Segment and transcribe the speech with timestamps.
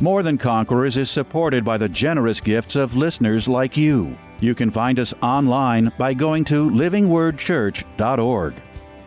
[0.00, 4.18] More Than Conquerors is supported by the generous gifts of listeners like you.
[4.40, 8.54] You can find us online by going to livingwordchurch.org.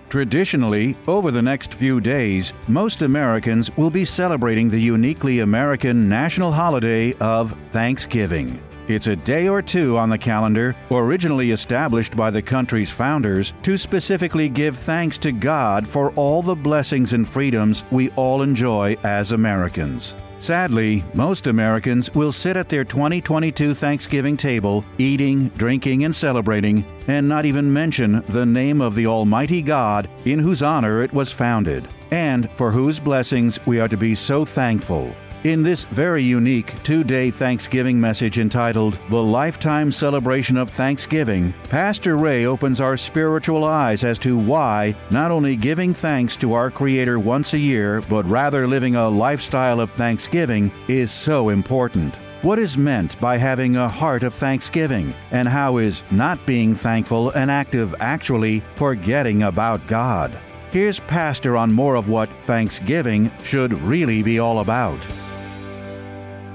[0.09, 6.54] Traditionally, over the next few days, most Americans will be celebrating the uniquely American national
[6.54, 8.62] holiday of Thanksgiving.
[8.88, 13.78] It's a day or two on the calendar, originally established by the country's founders, to
[13.78, 19.34] specifically give thanks to God for all the blessings and freedoms we all enjoy as
[19.34, 20.16] Americans.
[20.40, 27.28] Sadly, most Americans will sit at their 2022 Thanksgiving table, eating, drinking, and celebrating, and
[27.28, 31.88] not even mention the name of the Almighty God in whose honor it was founded,
[32.12, 35.14] and for whose blessings we are to be so thankful.
[35.48, 42.17] In this very unique two day Thanksgiving message entitled The Lifetime Celebration of Thanksgiving, Pastor
[42.17, 47.20] Ray opens our spiritual eyes as to why not only giving thanks to our Creator
[47.20, 52.14] once a year, but rather living a lifestyle of thanksgiving is so important.
[52.42, 57.30] What is meant by having a heart of thanksgiving, and how is not being thankful
[57.30, 60.38] an act of actually forgetting about God?
[60.72, 65.00] Here's Pastor on more of what Thanksgiving should really be all about.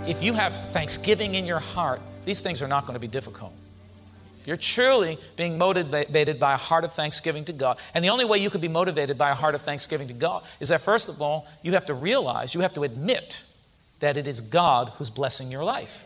[0.04, 3.52] If you have thanksgiving in your heart, these things are not going to be difficult.
[4.44, 7.78] You're truly being motivated by a heart of thanksgiving to God.
[7.94, 10.42] And the only way you could be motivated by a heart of thanksgiving to God
[10.58, 13.44] is that, first of all, you have to realize, you have to admit
[14.00, 16.04] that it is God who's blessing your life.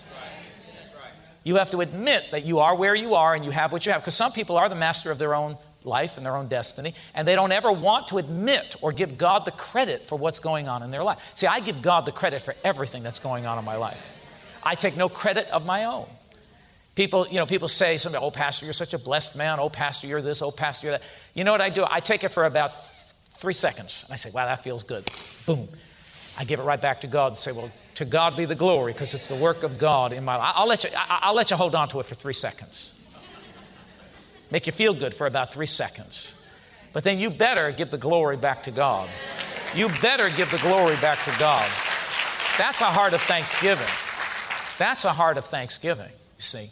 [1.42, 3.92] You have to admit that you are where you are and you have what you
[3.92, 4.02] have.
[4.02, 5.56] Because some people are the master of their own
[5.86, 9.45] life and their own destiny, and they don't ever want to admit or give God
[9.45, 11.19] the credit for what's going on in their life.
[11.35, 14.05] See, I give God the credit for everything that's going on in my life.
[14.63, 16.07] I take no credit of my own.
[16.97, 19.61] People, you know, people say something, oh, Pastor, you're such a blessed man.
[19.61, 20.42] Oh, Pastor, you're this.
[20.42, 21.02] Oh, Pastor, you're that.
[21.35, 21.86] You know what I do?
[21.89, 22.73] I take it for about
[23.36, 24.03] three seconds.
[24.07, 25.08] And I say, wow, that feels good.
[25.45, 25.68] Boom.
[26.39, 28.92] I give it right back to God and say, well, to God be the glory
[28.92, 30.53] because it's the work of God in my life.
[30.57, 32.92] I'll let you, I'll let you hold on to it for three seconds
[34.51, 36.33] make you feel good for about three seconds.
[36.92, 39.08] But then you better give the glory back to God.
[39.74, 41.70] You better give the glory back to God.
[42.56, 43.86] That's a heart of thanksgiving.
[44.79, 46.70] That's a heart of thanksgiving, you see.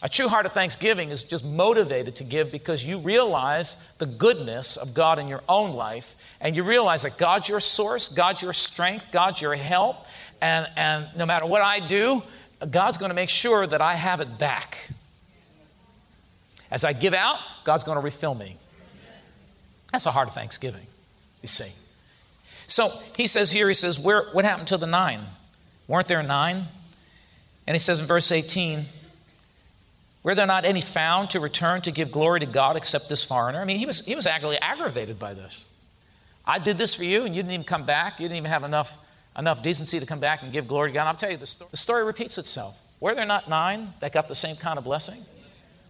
[0.00, 4.76] A true heart of thanksgiving is just motivated to give because you realize the goodness
[4.76, 8.52] of God in your own life, and you realize that God's your source, God's your
[8.52, 10.06] strength, God's your help,
[10.40, 12.22] and, and no matter what I do,
[12.70, 14.88] God's going to make sure that I have it back.
[16.70, 18.56] As I give out, God's going to refill me.
[19.92, 20.86] That's a heart of thanksgiving,
[21.42, 21.72] you see.
[22.66, 25.22] So he says here, he says, Where, What happened to the nine?
[25.86, 26.66] Weren't there nine?
[27.66, 28.86] And he says in verse 18,
[30.22, 33.60] Were there not any found to return to give glory to God except this foreigner?
[33.60, 35.64] I mean, he was, he was actually aggravated by this.
[36.46, 38.20] I did this for you, and you didn't even come back.
[38.20, 38.96] You didn't even have enough,
[39.36, 41.00] enough decency to come back and give glory to God.
[41.00, 42.78] And I'll tell you, the story, the story repeats itself.
[43.00, 45.24] Were there not nine that got the same kind of blessing?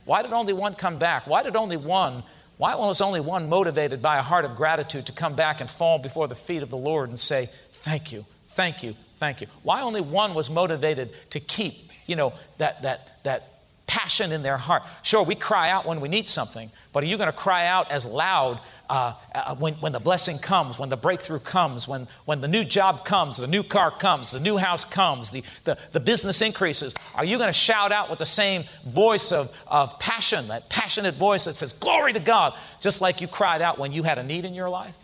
[0.08, 1.26] Why did only one come back?
[1.26, 2.22] Why did only one?
[2.56, 5.98] Why was only one motivated by a heart of gratitude to come back and fall
[5.98, 9.48] before the feet of the Lord and say, Thank you, thank you, thank you?
[9.62, 14.56] Why only one was motivated to keep, you know, that, that, that passion in their
[14.56, 14.82] heart?
[15.02, 17.90] Sure, we cry out when we need something, but are you going to cry out
[17.90, 22.40] as loud uh, uh, when, when the blessing comes, when the breakthrough comes, when, when
[22.40, 26.00] the new job comes, the new car comes, the new house comes, the, the, the
[26.00, 30.48] business increases, are you going to shout out with the same voice of, of passion,
[30.48, 34.02] that passionate voice that says, Glory to God, just like you cried out when you
[34.02, 34.94] had a need in your life?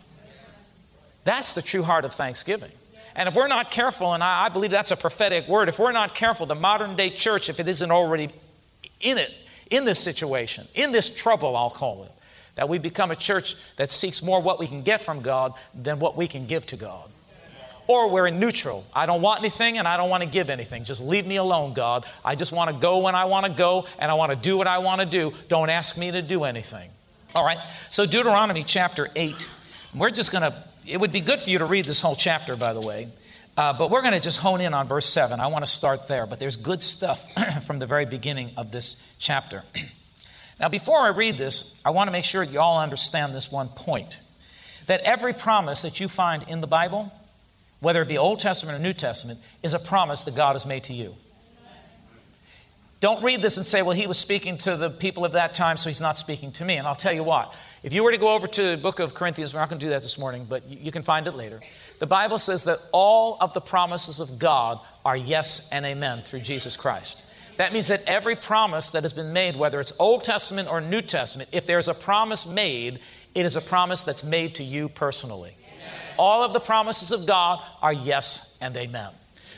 [1.23, 2.71] That's the true heart of thanksgiving.
[3.15, 5.91] And if we're not careful, and I, I believe that's a prophetic word, if we're
[5.91, 8.29] not careful, the modern day church, if it isn't already
[8.99, 9.33] in it,
[9.69, 12.11] in this situation, in this trouble, I'll call it,
[12.55, 15.99] that we become a church that seeks more what we can get from God than
[15.99, 17.09] what we can give to God.
[17.87, 18.83] Or we're in neutral.
[18.95, 20.85] I don't want anything and I don't want to give anything.
[20.85, 22.05] Just leave me alone, God.
[22.23, 24.57] I just want to go when I want to go and I want to do
[24.57, 25.33] what I want to do.
[25.49, 26.89] Don't ask me to do anything.
[27.35, 27.59] All right.
[27.91, 29.47] So, Deuteronomy chapter 8.
[29.93, 32.55] We're just going to, it would be good for you to read this whole chapter,
[32.55, 33.09] by the way.
[33.55, 35.39] Uh, but we're going to just hone in on verse 7.
[35.39, 36.25] I want to start there.
[36.25, 37.25] But there's good stuff
[37.67, 39.63] from the very beginning of this chapter.
[40.59, 43.67] Now, before I read this, I want to make sure you all understand this one
[43.69, 44.19] point
[44.87, 47.11] that every promise that you find in the Bible,
[47.79, 50.83] whether it be Old Testament or New Testament, is a promise that God has made
[50.85, 51.15] to you.
[53.01, 55.77] Don't read this and say, well, he was speaking to the people of that time,
[55.77, 56.77] so he's not speaking to me.
[56.77, 57.53] And I'll tell you what.
[57.83, 59.85] If you were to go over to the book of Corinthians, we're not going to
[59.85, 61.59] do that this morning, but you can find it later.
[61.99, 66.39] The Bible says that all of the promises of God are yes and amen through
[66.39, 67.21] Jesus Christ.
[67.57, 71.01] That means that every promise that has been made, whether it's Old Testament or New
[71.01, 72.99] Testament, if there's a promise made,
[73.33, 75.55] it is a promise that's made to you personally.
[76.17, 79.11] All of the promises of God are yes and amen.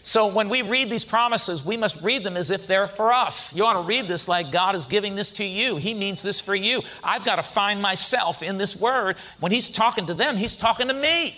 [0.03, 3.53] So when we read these promises, we must read them as if they're for us.
[3.53, 5.75] You ought to read this like God is giving this to you.
[5.75, 6.81] He means this for you.
[7.03, 9.17] I've got to find myself in this word.
[9.41, 11.35] When He's talking to them, He's talking to me.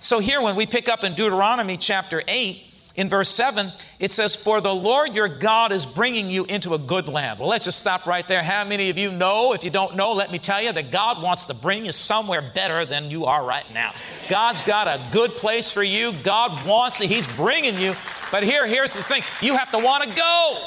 [0.00, 2.62] So here, when we pick up in Deuteronomy chapter 8,
[2.96, 6.78] in verse 7, it says, For the Lord your God is bringing you into a
[6.78, 7.38] good land.
[7.38, 8.42] Well, let's just stop right there.
[8.42, 9.52] How many of you know?
[9.52, 12.40] If you don't know, let me tell you that God wants to bring you somewhere
[12.40, 13.92] better than you are right now.
[14.30, 16.14] God's got a good place for you.
[16.22, 17.94] God wants to, He's bringing you.
[18.32, 20.66] But here, here's the thing you have to want to go.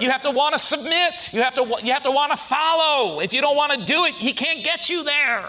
[0.00, 1.32] You have to want to submit.
[1.32, 3.20] You have to, you have to want to follow.
[3.20, 5.48] If you don't want to do it, He can't get you there.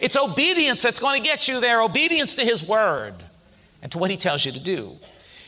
[0.00, 3.14] It's obedience that's going to get you there, obedience to His word
[3.86, 4.96] and to what He tells you to do.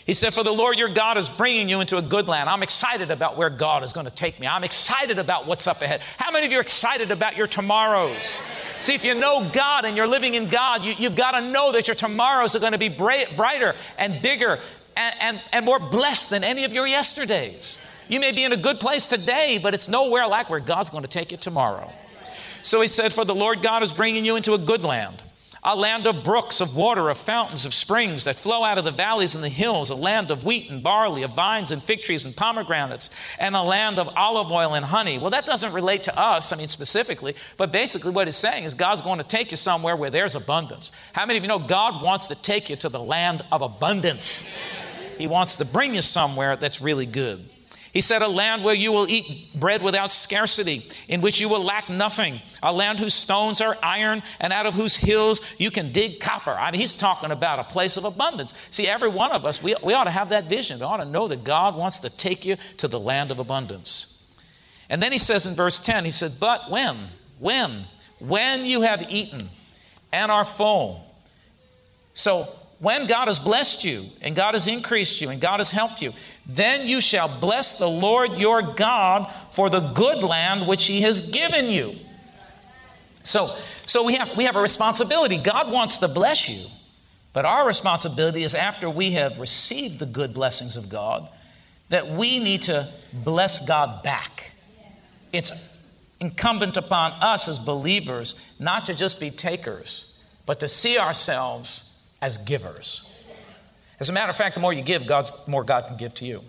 [0.07, 2.49] He said, For the Lord your God is bringing you into a good land.
[2.49, 4.47] I'm excited about where God is going to take me.
[4.47, 6.03] I'm excited about what's up ahead.
[6.19, 8.39] How many of you are excited about your tomorrows?
[8.79, 11.73] See, if you know God and you're living in God, you, have got to know
[11.73, 14.61] that your tomorrows are going to be bright, brighter and bigger
[14.97, 17.77] and, and, and more blessed than any of your yesterdays.
[18.07, 21.03] You may be in a good place today, but it's nowhere like where God's going
[21.03, 21.93] to take you tomorrow.
[22.63, 25.25] So he said, For the Lord God is bringing you into a good land
[25.69, 28.91] a land of brooks, of water, of fountains, of springs that flow out of the
[28.91, 32.25] valleys and the hills, a land of wheat and barley, of vines and fig trees
[32.25, 35.19] and pomegranates, and a land of olive oil and honey.
[35.19, 38.73] Well, that doesn't relate to us, I mean, specifically, but basically what he's saying is
[38.73, 40.91] God's going to take you somewhere where there's abundance.
[41.13, 44.47] How many of you know God wants to take you to the land of abundance?
[45.19, 47.47] He wants to bring you somewhere that's really good.
[47.99, 51.65] He said, A land where you will eat bread without scarcity, in which you will
[51.65, 55.91] lack nothing, a land whose stones are iron, and out of whose hills you can
[55.91, 56.53] dig copper.
[56.53, 58.55] I mean, he's talking about a place of abundance.
[58.71, 60.79] See, every one of us, we, we ought to have that vision.
[60.79, 64.23] We ought to know that God wants to take you to the land of abundance.
[64.89, 67.09] And then he says in verse 10, he said, But when,
[67.41, 67.87] when,
[68.21, 69.49] when you have eaten
[70.13, 71.05] and are full.
[72.15, 72.47] So
[72.81, 76.13] when God has blessed you and God has increased you and God has helped you,
[76.47, 81.21] then you shall bless the Lord your God for the good land which he has
[81.21, 81.97] given you.
[83.25, 85.39] So, so we, have, we have a responsibility.
[85.39, 86.67] God wants to bless you,
[87.33, 91.29] but our responsibility is after we have received the good blessings of God,
[91.89, 94.53] that we need to bless God back.
[95.33, 95.53] It's
[96.21, 100.15] incumbent upon us as believers not to just be takers,
[100.47, 101.88] but to see ourselves
[102.21, 103.09] as givers.
[104.01, 106.25] As a matter of fact, the more you give, God's more God can give to
[106.25, 106.43] you.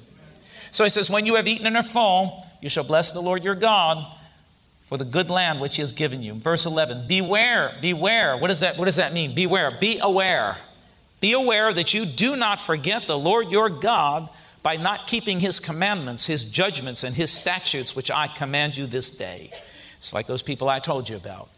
[0.71, 3.44] So he says, When you have eaten and are full, you shall bless the Lord
[3.44, 4.06] your God
[4.86, 6.33] for the good land which he has given you.
[6.33, 8.36] Verse 11, beware, beware.
[8.38, 9.36] What does that, what does that mean?
[9.36, 10.57] Beware, be aware.
[11.21, 14.30] Be aware that you do not forget the Lord your God
[14.63, 19.10] by not keeping his commandments, his judgments, and his statutes, which I command you this
[19.10, 19.51] day.
[19.98, 21.50] It's like those people I told you about.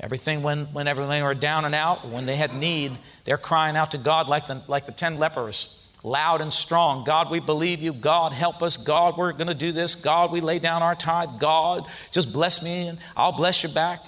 [0.00, 3.90] Everything when, whenever they were down and out, when they had need, they're crying out
[3.90, 7.04] to God like the, like the 10 lepers, loud and strong.
[7.04, 7.92] God, we believe you.
[7.92, 8.76] God, help us.
[8.76, 9.96] God, we're going to do this.
[9.96, 11.40] God, we lay down our tithe.
[11.40, 14.06] God, just bless me and I'll bless you back.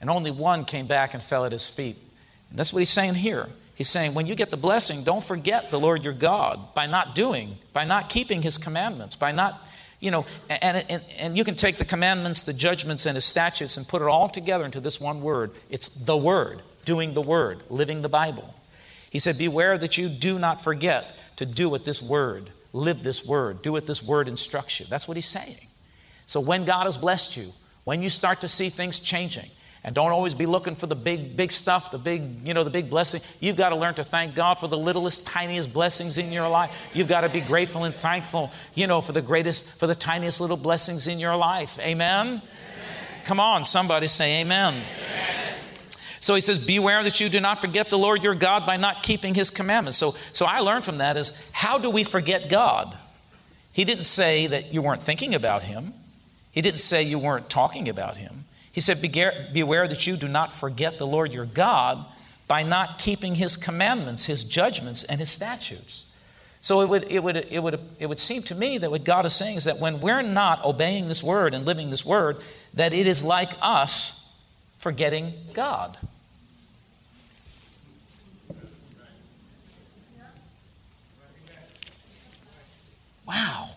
[0.00, 1.96] And only one came back and fell at his feet.
[2.50, 3.48] And that's what he's saying here.
[3.74, 7.16] He's saying, when you get the blessing, don't forget the Lord your God by not
[7.16, 9.66] doing, by not keeping his commandments, by not
[10.02, 13.76] you know, and, and, and you can take the commandments, the judgments, and the statutes
[13.76, 15.52] and put it all together into this one word.
[15.70, 18.52] It's the word, doing the word, living the Bible.
[19.08, 23.24] He said, Beware that you do not forget to do what this word, live this
[23.24, 24.86] word, do what this word instructs you.
[24.90, 25.68] That's what he's saying.
[26.26, 27.52] So when God has blessed you,
[27.84, 29.50] when you start to see things changing,
[29.84, 32.70] and don't always be looking for the big, big stuff, the big, you know, the
[32.70, 33.20] big blessing.
[33.40, 36.72] You've got to learn to thank God for the littlest, tiniest blessings in your life.
[36.94, 40.40] You've got to be grateful and thankful, you know, for the greatest, for the tiniest
[40.40, 41.78] little blessings in your life.
[41.80, 42.26] Amen?
[42.26, 42.42] amen.
[43.24, 44.74] Come on, somebody say amen.
[44.74, 45.54] amen.
[46.20, 49.02] So he says, Beware that you do not forget the Lord your God by not
[49.02, 49.98] keeping his commandments.
[49.98, 52.96] So, so I learned from that is how do we forget God?
[53.72, 55.92] He didn't say that you weren't thinking about him.
[56.52, 58.44] He didn't say you weren't talking about him.
[58.72, 62.04] He said, Beware that you do not forget the Lord your God
[62.48, 66.04] by not keeping his commandments, his judgments, and his statutes.
[66.62, 69.26] So it would, it, would, it, would, it would seem to me that what God
[69.26, 72.38] is saying is that when we're not obeying this word and living this word,
[72.72, 74.32] that it is like us
[74.78, 75.98] forgetting God.
[83.26, 83.70] Wow.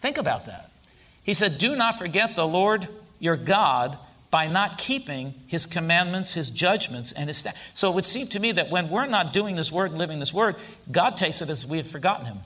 [0.00, 0.70] Think about that.
[1.22, 3.98] He said, Do not forget the Lord your God
[4.30, 8.40] by not keeping his commandments, his judgments, and his st- So it would seem to
[8.40, 10.56] me that when we're not doing this word living this word,
[10.90, 12.38] God takes it as we have forgotten him.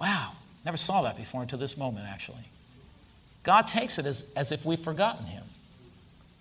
[0.00, 0.32] Wow,
[0.64, 2.44] never saw that before until this moment, actually.
[3.44, 5.44] God takes it as, as if we've forgotten him.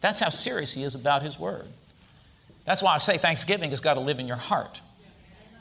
[0.01, 1.67] That's how serious he is about his word.
[2.65, 4.81] That's why I say thanksgiving has got to live in your heart.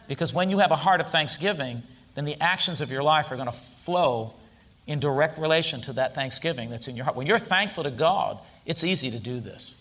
[0.08, 1.82] Because when you have a heart of thanksgiving,
[2.14, 4.34] then the actions of your life are going to flow
[4.86, 7.16] in direct relation to that thanksgiving that's in your heart.
[7.16, 9.74] When you're thankful to God, it's easy to do this.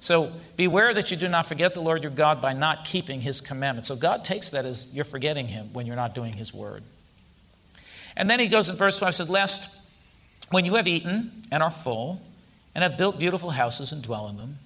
[0.00, 3.40] So beware that you do not forget the Lord your God by not keeping his
[3.40, 3.88] commandments.
[3.88, 6.82] So God takes that as you're forgetting him when you're not doing his word.
[8.16, 9.70] And then he goes in verse 5 says, Lest
[10.50, 12.22] when you have eaten and are full,
[12.74, 14.58] and have built beautiful houses and dwell in them,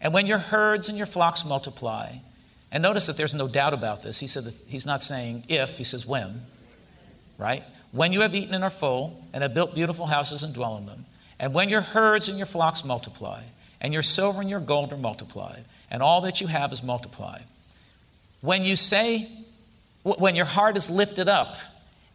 [0.00, 2.12] and when your herds and your flocks multiply,
[2.70, 4.18] and notice that there's no doubt about this.
[4.18, 6.42] He said that he's not saying if, he says when,
[7.38, 7.64] right?
[7.96, 10.84] When you have eaten and are full, and have built beautiful houses and dwell in
[10.84, 11.06] them,
[11.40, 13.42] and when your herds and your flocks multiply,
[13.80, 17.44] and your silver and your gold are multiplied, and all that you have is multiplied.
[18.42, 19.30] When you say,
[20.02, 21.56] when your heart is lifted up,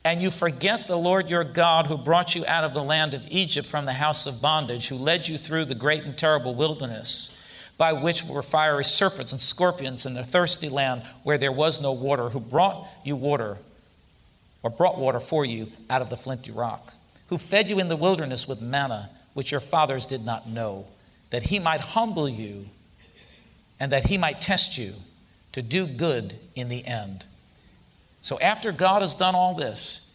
[0.03, 3.23] and you forget the Lord your God who brought you out of the land of
[3.29, 7.31] Egypt from the house of bondage, who led you through the great and terrible wilderness,
[7.77, 11.91] by which were fiery serpents and scorpions in the thirsty land where there was no
[11.91, 13.57] water, who brought you water,
[14.63, 16.93] or brought water for you out of the flinty rock,
[17.27, 20.85] who fed you in the wilderness with manna, which your fathers did not know,
[21.29, 22.67] that he might humble you
[23.79, 24.93] and that he might test you
[25.53, 27.25] to do good in the end.
[28.21, 30.11] So after God has done all this,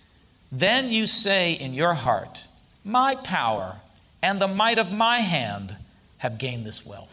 [0.52, 2.44] then you say in your heart,
[2.84, 3.80] My power
[4.22, 5.76] and the might of my hand
[6.18, 7.12] have gained this wealth.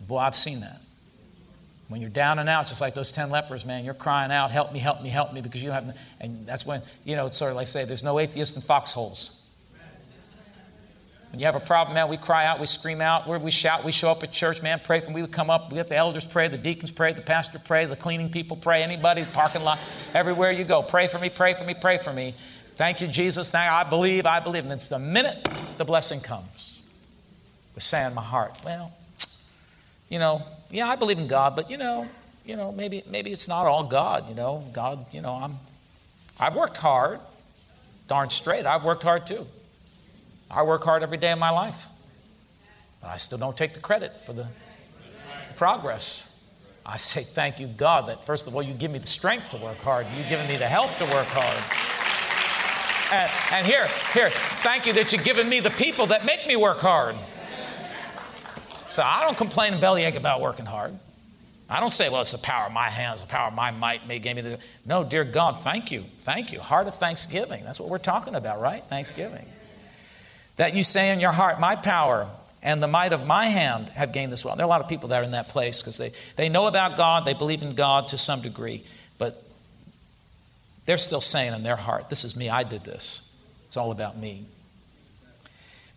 [0.00, 0.80] Boy, I've seen that.
[1.88, 4.72] When you're down and out, just like those 10 lepers, man, you're crying out, Help
[4.72, 7.50] me, help me, help me, because you have, and that's when, you know, it's sort
[7.50, 9.34] of like say, there's no atheist in foxholes.
[11.30, 13.92] When you have a problem, man, we cry out, we scream out, we shout, we
[13.92, 15.20] show up at church, man, pray for me.
[15.20, 17.96] We come up, we have the elders pray, the deacons pray, the pastor pray, the
[17.96, 19.78] cleaning people pray, anybody, the parking lot,
[20.14, 20.82] everywhere you go.
[20.82, 22.34] Pray for me, pray for me, pray for me.
[22.76, 23.52] Thank you, Jesus.
[23.52, 24.64] Now I believe, I believe.
[24.64, 26.78] And it's the minute the blessing comes.
[27.74, 28.92] We say in my heart, well,
[30.08, 32.08] you know, yeah, I believe in God, but you know,
[32.44, 34.64] you know, maybe maybe it's not all God, you know.
[34.72, 35.58] God, you know, I'm
[36.38, 37.20] I've worked hard.
[38.06, 39.46] Darn straight, I've worked hard too.
[40.50, 41.86] I work hard every day of my life,
[43.02, 44.46] but I still don't take the credit for the,
[45.58, 46.26] progress.
[46.86, 49.58] I say, Thank you, God, that first of all, you give me the strength to
[49.58, 50.06] work hard.
[50.16, 51.58] You've given me the health to work hard.
[53.10, 54.30] And, and here, here,
[54.62, 57.16] thank you that you've given me the people that make me work hard.
[58.88, 60.98] So I don't complain and bellyache about working hard.
[61.70, 64.06] I don't say, well, it's the power of my hands, the power of my might
[64.08, 64.58] may give me the.
[64.86, 66.04] No, dear God, thank you.
[66.20, 66.60] Thank you.
[66.60, 67.64] Heart of thanksgiving.
[67.64, 68.82] That's what we're talking about, right?
[68.88, 69.44] Thanksgiving
[70.58, 72.28] that you say in your heart, My power
[72.62, 74.58] and the might of my hand have gained this wealth.
[74.58, 76.66] There are a lot of people that are in that place because they, they know
[76.66, 78.84] about God, they believe in God to some degree,
[79.16, 79.42] but
[80.84, 83.30] they're still saying in their heart, This is me, I did this.
[83.66, 84.46] It's all about me.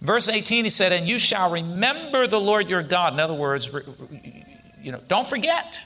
[0.02, 3.14] Verse 18, he said, And you shall remember the Lord your God.
[3.14, 3.70] In other words,
[4.82, 5.86] you know, don't forget.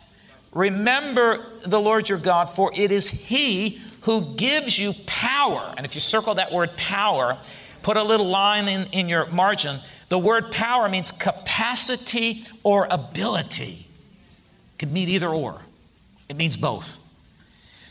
[0.53, 5.73] Remember the Lord your God, for it is He who gives you power.
[5.75, 7.37] And if you circle that word power,
[7.85, 9.79] Put a little line in, in your margin.
[10.09, 13.87] The word power means capacity or ability.
[14.73, 15.61] It could mean either or,
[16.27, 16.97] it means both.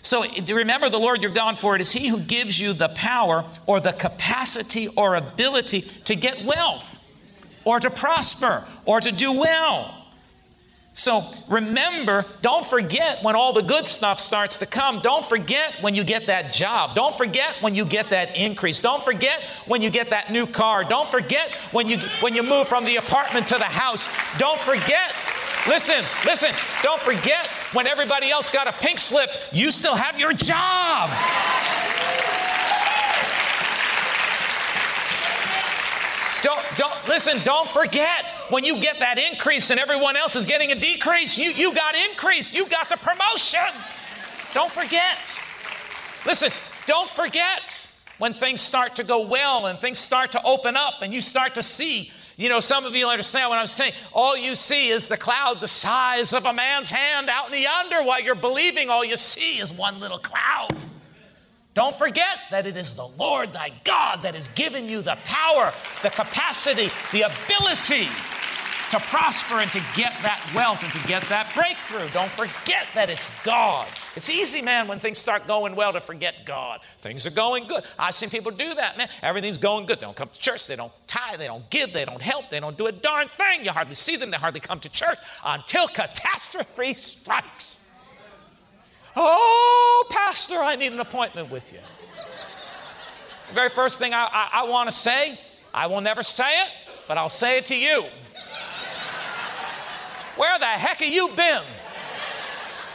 [0.05, 3.47] So remember the Lord your God, for it is He who gives you the power
[3.65, 7.01] or the capacity or ability to get wealth
[7.65, 10.03] or to prosper or to do well.
[10.93, 15.01] So remember, don't forget when all the good stuff starts to come.
[15.01, 16.95] Don't forget when you get that job.
[16.95, 18.81] Don't forget when you get that increase.
[18.81, 20.85] Don't forget when you get that new car.
[20.85, 24.07] Don't forget when you when you move from the apartment to the house.
[24.37, 25.15] Don't forget.
[25.67, 30.33] Listen, listen, don't forget when everybody else got a pink slip, you still have your
[30.33, 31.11] job.
[36.43, 40.71] Don't, don't, listen, don't forget when you get that increase and everyone else is getting
[40.73, 43.61] a decrease, you, you got increase, you got the promotion.
[44.53, 45.19] Don't forget.
[46.27, 46.53] Listen,
[46.87, 47.63] don't forget
[48.19, 51.55] when things start to go well and things start to open up and you start
[51.55, 52.13] to see.
[52.37, 53.93] You know, some of you understand what I'm saying.
[54.13, 57.67] All you see is the cloud the size of a man's hand out in the
[57.67, 58.91] under while you're believing.
[58.91, 60.77] All you see is one little cloud.
[61.75, 65.73] Don't forget that it is the Lord thy God that has given you the power,
[66.03, 68.09] the capacity, the ability
[68.91, 72.09] to prosper and to get that wealth and to get that breakthrough.
[72.11, 73.89] Don't forget that it's God.
[74.17, 76.81] It's easy, man, when things start going well to forget God.
[77.01, 77.85] Things are going good.
[77.99, 79.09] I've seen people do that, man.
[79.23, 79.99] Everything's going good.
[79.99, 80.67] They don't come to church.
[80.67, 81.39] They don't tithe.
[81.39, 81.93] They don't give.
[81.93, 82.51] They don't help.
[82.51, 83.65] They don't do a darn thing.
[83.65, 84.31] You hardly see them.
[84.31, 87.77] They hardly come to church until catastrophe strikes.
[89.17, 91.79] Oh, Pastor, I need an appointment with you.
[93.49, 95.39] The very first thing I, I, I want to say,
[95.73, 96.69] I will never say it,
[97.07, 98.05] but I'll say it to you.
[100.37, 101.63] Where the heck have you been?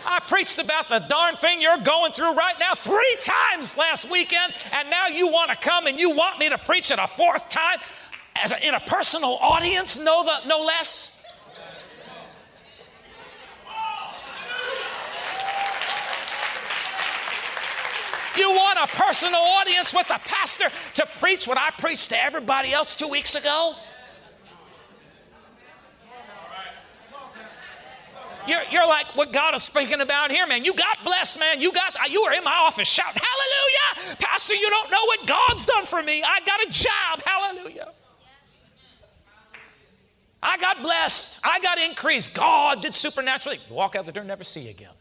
[0.05, 4.53] I preached about the darn thing you're going through right now three times last weekend,
[4.72, 7.48] and now you want to come and you want me to preach it a fourth
[7.50, 7.79] time
[8.36, 11.12] as a, in a personal audience, no, the, no less?
[18.38, 22.72] You want a personal audience with a pastor to preach what I preached to everybody
[22.74, 23.75] else two weeks ago?
[28.50, 30.65] You're, you're like what God is speaking about here, man.
[30.65, 31.62] You got blessed, man.
[31.62, 34.18] You got you were in my office shouting, Hallelujah!
[34.18, 36.24] Pastor, you don't know what God's done for me.
[36.24, 37.22] I got a job.
[37.24, 37.94] Hallelujah.
[40.41, 41.39] I got blessed.
[41.44, 42.34] I got increased.
[42.34, 43.60] God did supernaturally.
[43.70, 44.94] Walk out the door, never see you again.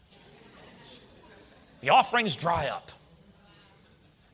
[1.81, 2.91] The offerings dry up.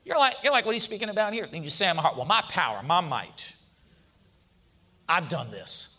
[0.04, 1.48] You're like, you're like, what are you speaking about here?
[1.52, 3.54] And you say in my heart, well, my power, my might.
[5.08, 5.95] I've done this.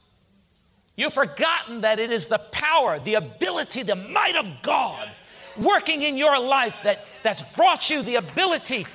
[0.97, 5.11] You've forgotten that it is the power, the ability, the might of God
[5.59, 8.87] working in your life that, that's brought you the ability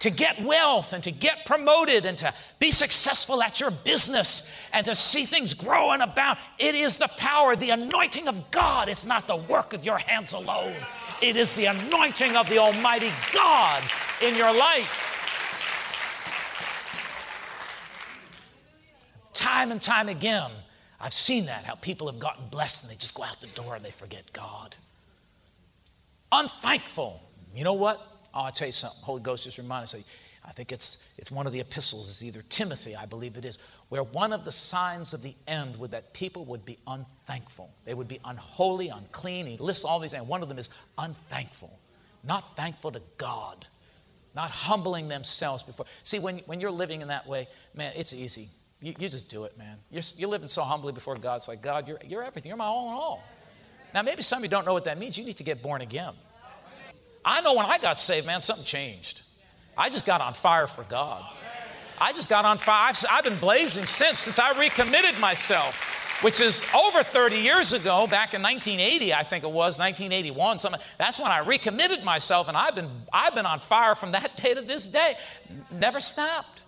[0.00, 4.42] to get wealth and to get promoted and to be successful at your business
[4.72, 6.38] and to see things grow and abound.
[6.58, 8.88] It is the power, the anointing of God.
[8.88, 10.74] It's not the work of your hands alone,
[11.20, 13.82] it is the anointing of the Almighty God
[14.22, 15.14] in your life.
[19.34, 20.50] Time and time again,
[21.00, 23.76] I've seen that, how people have gotten blessed and they just go out the door
[23.76, 24.76] and they forget God.
[26.32, 27.22] Unthankful.
[27.54, 28.00] You know what?
[28.34, 29.00] Oh, I'll tell you something.
[29.02, 30.04] Holy Ghost just reminded me.
[30.44, 32.08] I think it's, it's one of the epistles.
[32.08, 33.58] It's either Timothy, I believe it is,
[33.90, 37.70] where one of the signs of the end would that people would be unthankful.
[37.84, 39.46] They would be unholy, unclean.
[39.46, 41.78] He lists all these, and one of them is unthankful.
[42.24, 43.66] Not thankful to God.
[44.34, 45.86] Not humbling themselves before.
[46.02, 48.48] See, when, when you're living in that way, man, it's easy.
[48.80, 49.78] You, you just do it, man.
[49.90, 51.36] You're, you're living so humbly before God.
[51.36, 52.48] It's like, God, you're, you're everything.
[52.48, 53.24] You're my all in all.
[53.94, 55.16] Now, maybe some of you don't know what that means.
[55.18, 56.14] You need to get born again.
[57.24, 59.22] I know when I got saved, man, something changed.
[59.76, 61.24] I just got on fire for God.
[62.00, 62.90] I just got on fire.
[62.90, 65.74] I've, I've been blazing since, since I recommitted myself,
[66.22, 70.60] which is over 30 years ago, back in 1980, I think it was, 1981.
[70.60, 70.80] Something.
[70.96, 74.54] That's when I recommitted myself, and I've been, I've been on fire from that day
[74.54, 75.16] to this day.
[75.72, 76.62] Never stopped.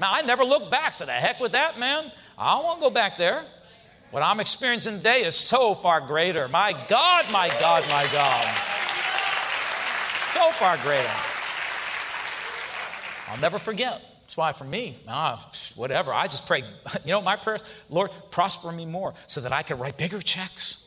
[0.00, 0.94] Now, I never look back.
[0.94, 2.12] So the heck with that, man.
[2.36, 3.44] I to go back there.
[4.10, 6.48] What I'm experiencing today is so far greater.
[6.48, 8.46] My God, my God, my God.
[10.32, 11.10] So far greater.
[13.28, 14.00] I'll never forget.
[14.22, 16.12] That's why for me, ah, whatever.
[16.12, 16.62] I just pray.
[17.04, 20.78] You know, my prayers, Lord, prosper me more so that I can write bigger checks.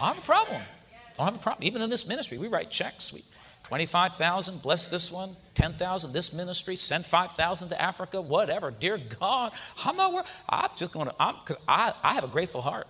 [0.00, 0.62] I have a problem.
[0.62, 1.64] I don't have a problem.
[1.64, 3.12] Even in this ministry, we write checks.
[3.12, 3.24] We,
[3.66, 5.36] 25,000, bless this one.
[5.54, 6.76] 10,000, this ministry.
[6.76, 8.70] Send 5,000 to Africa, whatever.
[8.70, 9.50] Dear God,
[9.84, 10.26] I'm not worried.
[10.48, 12.86] I'm just going to, because I, I have a grateful heart.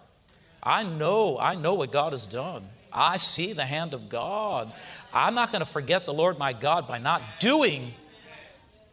[0.62, 2.68] I know, I know what God has done.
[2.92, 4.70] I see the hand of God.
[5.14, 7.94] I'm not going to forget the Lord my God by not doing.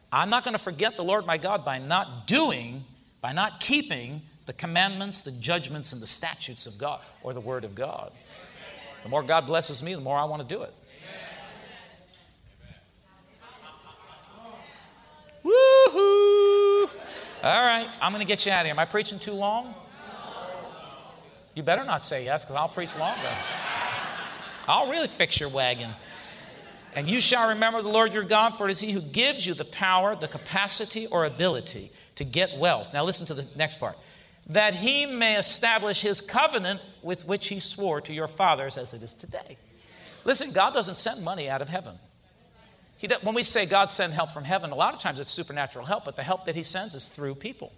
[0.09, 2.85] I'm not going to forget the Lord my God by not doing,
[3.19, 7.65] by not keeping the commandments, the judgments, and the statutes of God or the Word
[7.65, 8.13] of God.
[9.03, 10.73] The more God blesses me, the more I want to do it.
[17.43, 18.71] All right, I'm going to get you out of here.
[18.71, 19.75] Am I preaching too long?
[21.53, 23.35] You better not say yes, because I'll preach longer.
[24.65, 25.91] I'll really fix your wagon.
[26.95, 29.53] And you shall remember the Lord your God, for it is He who gives you
[29.53, 32.93] the power, the capacity, or ability to get wealth.
[32.93, 33.97] Now, listen to the next part.
[34.47, 39.03] That He may establish His covenant with which He swore to your fathers as it
[39.03, 39.57] is today.
[40.23, 41.99] Listen, God doesn't send money out of heaven.
[43.21, 46.05] When we say God send help from heaven, a lot of times it's supernatural help,
[46.05, 47.73] but the help that He sends is through people.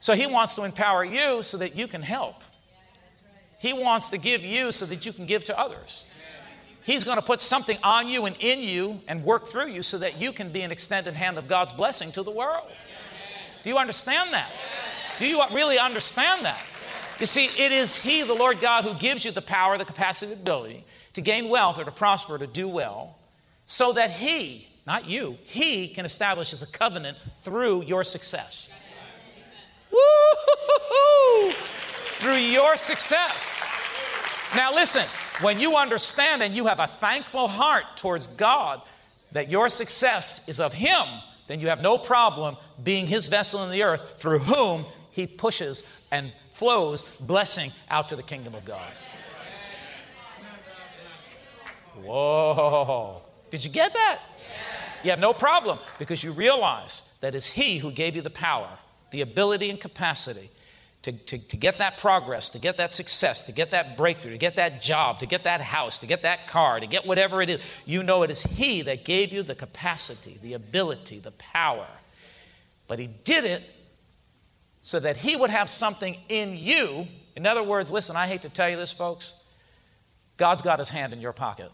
[0.00, 2.42] So He wants to empower you so that you can help.
[3.58, 6.04] He wants to give you so that you can give to others.
[6.82, 9.98] He's going to put something on you and in you and work through you so
[9.98, 12.68] that you can be an extended hand of God's blessing to the world.
[13.62, 14.50] Do you understand that?
[15.18, 16.62] Do you really understand that?
[17.20, 20.34] You see, it is He, the Lord God, who gives you the power, the capacity,
[20.34, 23.18] the ability to gain wealth or to prosper, to do well,
[23.66, 28.70] so that He, not you, He can establish as a covenant through your success.
[29.92, 31.52] Woo!
[32.20, 33.60] Through your success.
[34.54, 35.06] Now, listen,
[35.42, 38.80] when you understand and you have a thankful heart towards God
[39.32, 41.04] that your success is of Him,
[41.48, 45.82] then you have no problem being His vessel in the earth through whom He pushes
[46.10, 48.92] and flows blessing out to the kingdom of God.
[52.04, 53.22] Whoa.
[53.50, 54.20] Did you get that?
[55.02, 58.68] You have no problem because you realize that it's He who gave you the power,
[59.10, 60.50] the ability, and capacity
[61.00, 64.38] to, to, to get that progress, to get that success, to get that breakthrough, to
[64.38, 67.48] get that job, to get that house, to get that car, to get whatever it
[67.48, 67.62] is.
[67.86, 71.88] You know it is He that gave you the capacity, the ability, the power.
[72.86, 73.62] But He did it
[74.82, 77.06] so that He would have something in you.
[77.36, 79.34] In other words, listen, I hate to tell you this, folks.
[80.36, 81.70] God's got His hand in your pocket.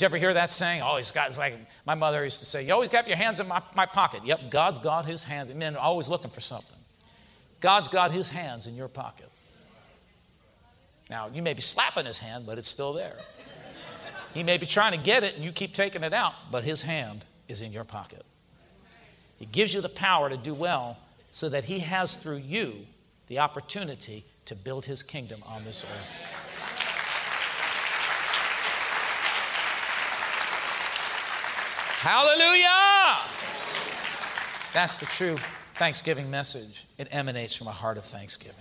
[0.00, 0.80] Did you ever hear that saying?
[0.80, 3.38] Oh, he's got, it's like my mother used to say, You always got your hands
[3.38, 4.24] in my, my pocket.
[4.24, 5.54] Yep, God's got his hands.
[5.54, 6.78] Men are always looking for something.
[7.60, 9.28] God's got his hands in your pocket.
[11.10, 13.16] Now, you may be slapping his hand, but it's still there.
[14.32, 16.80] He may be trying to get it and you keep taking it out, but his
[16.80, 18.24] hand is in your pocket.
[19.40, 20.98] He gives you the power to do well
[21.32, 22.86] so that he has through you
[23.26, 26.10] the opportunity to build his kingdom on this earth.
[32.00, 33.18] Hallelujah!
[34.74, 35.38] That's the true
[35.76, 36.86] Thanksgiving message.
[36.98, 38.56] It emanates from a heart of thanksgiving.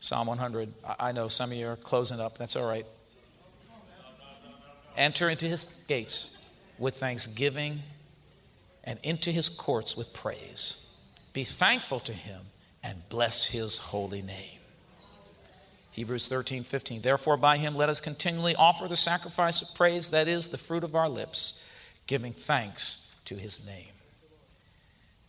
[0.00, 0.70] Psalm 100.
[1.00, 2.36] I know some of you are closing up.
[2.36, 2.84] That's all right.
[4.98, 6.34] Enter into his gates
[6.78, 7.82] with thanksgiving
[8.82, 10.84] and into his courts with praise.
[11.32, 12.42] Be thankful to him
[12.82, 14.58] and bless his holy name.
[15.92, 17.02] Hebrews 13, 15.
[17.02, 20.84] Therefore, by him let us continually offer the sacrifice of praise, that is, the fruit
[20.84, 21.62] of our lips,
[22.06, 23.94] giving thanks to his name.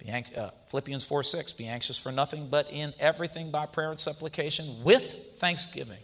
[0.08, 1.54] Anx- uh, Philippians 4, 6.
[1.54, 6.00] Be anxious for nothing, but in everything by prayer and supplication with thanksgiving.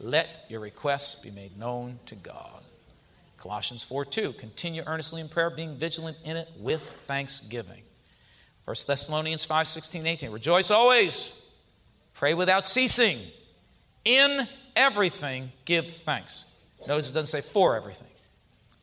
[0.00, 2.62] Let your requests be made known to God.
[3.38, 4.32] Colossians 4, 2.
[4.32, 7.82] Continue earnestly in prayer, being vigilant in it with thanksgiving.
[8.64, 10.30] 1 Thessalonians 5, 16, 18.
[10.30, 11.40] Rejoice always.
[12.14, 13.20] Pray without ceasing.
[14.04, 16.52] In everything, give thanks.
[16.86, 18.08] Notice it doesn't say for everything.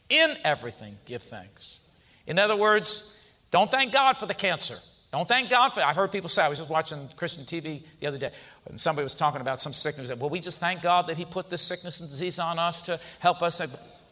[0.10, 1.80] In everything, give thanks.
[2.26, 3.16] In other words,
[3.52, 4.78] don't thank God for the cancer.
[5.12, 8.08] Don't thank God for I've heard people say, I was just watching Christian TV the
[8.08, 8.32] other day,
[8.66, 10.12] and somebody was talking about some sickness.
[10.18, 13.00] Well, we just thank God that He put this sickness and disease on us to
[13.20, 13.62] help us.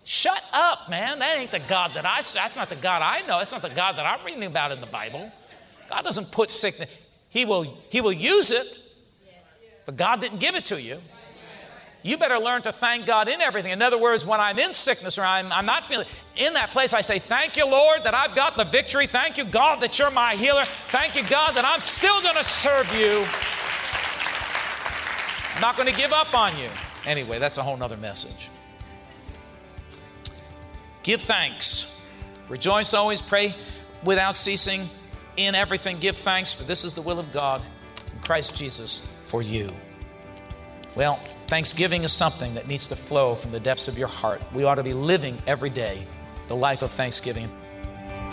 [0.06, 1.20] Shut up, man.
[1.20, 3.38] That ain't the God that I, that's not the God I know.
[3.38, 5.32] That's not the God that I'm reading about in the Bible.
[5.90, 6.90] God doesn't put sickness,
[7.30, 8.68] He will, he will use it,
[9.86, 11.00] but God didn't give it to you.
[12.06, 13.72] You better learn to thank God in everything.
[13.72, 16.94] In other words, when I'm in sickness or I'm, I'm not feeling in that place,
[16.94, 19.08] I say, Thank you, Lord, that I've got the victory.
[19.08, 20.66] Thank you, God, that you're my healer.
[20.92, 23.26] Thank you, God, that I'm still going to serve you.
[25.56, 26.70] I'm not going to give up on you.
[27.06, 28.50] Anyway, that's a whole nother message.
[31.04, 31.86] Give thanks.
[32.50, 33.56] Rejoice always, pray
[34.04, 34.90] without ceasing.
[35.36, 37.62] In everything, give thanks, for this is the will of God
[38.14, 39.70] in Christ Jesus for you.
[40.96, 44.42] Well, thanksgiving is something that needs to flow from the depths of your heart.
[44.54, 46.06] We ought to be living every day
[46.48, 47.50] the life of thanksgiving.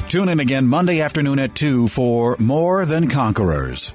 [0.09, 3.95] Tune in again Monday afternoon at 2 for More Than Conquerors.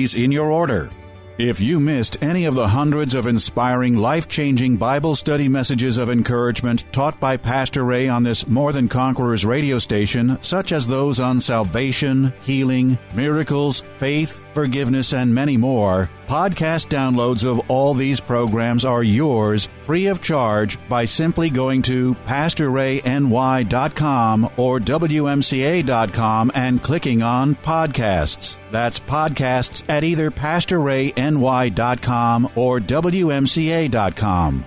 [0.00, 0.90] in your order.
[1.38, 6.10] If you missed any of the hundreds of inspiring, life changing Bible study messages of
[6.10, 11.18] encouragement taught by Pastor Ray on this More Than Conquerors radio station, such as those
[11.18, 18.84] on salvation, healing, miracles, faith, forgiveness, and many more, podcast downloads of all these programs
[18.84, 27.56] are yours free of charge by simply going to PastorRayNY.com or WMCA.com and clicking on
[27.56, 28.58] podcasts.
[28.70, 34.66] That's podcasts at either PastorRayNY.com or WMCA.com.